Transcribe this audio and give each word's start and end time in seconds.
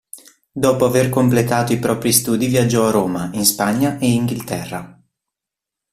Dopo 0.51 0.85
aver 0.85 1.09
completato 1.09 1.73
i 1.73 1.77
propri 1.77 2.11
studi 2.11 2.47
viaggiò 2.47 2.87
a 2.87 2.89
Roma, 2.89 3.29
in 3.33 3.45
Spagna 3.45 3.99
e 3.99 4.09
Inghilterra. 4.11 4.99